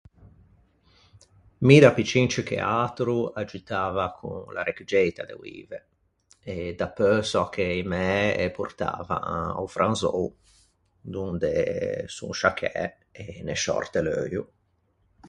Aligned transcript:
Mi 1.67 1.75
da 1.83 1.89
piccin 1.93 2.27
ciù 2.31 2.41
che 2.49 2.59
atro 2.59 3.15
aggiuttava 3.41 4.03
con 4.19 4.45
l'arrecuggeita 4.53 5.21
de 5.27 5.33
oive. 5.43 5.77
E 6.53 6.55
dapeu 6.79 7.17
sò 7.31 7.43
che 7.55 7.65
i 7.81 7.83
mæ 7.91 8.09
ê 8.43 8.45
portavan 8.57 9.23
a-o 9.35 9.63
franzou 9.75 10.21
donde 11.15 11.51
son 12.15 12.31
sciaccæ 12.37 12.75
e 13.21 13.23
ne 13.45 13.55
sciòrte 13.59 13.99
l'euio. 14.05 14.43